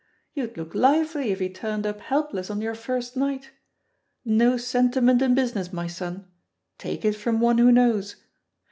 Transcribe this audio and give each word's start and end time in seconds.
You'd 0.33 0.57
look 0.57 0.73
lively 0.73 1.29
if 1.29 1.39
he 1.39 1.47
turned 1.47 1.85
up 1.85 1.99
helpless 1.99 2.49
on 2.49 2.59
your 2.59 2.73
first 2.73 3.15
night. 3.15 3.51
No 4.25 4.57
sentiment 4.57 5.21
in 5.21 5.35
business, 5.35 5.71
my 5.71 5.85
son— 5.85 6.25
take 6.79 7.05
it 7.05 7.13
from 7.13 7.39
one 7.39 7.59
who 7.59 7.71
knows. 7.71 8.15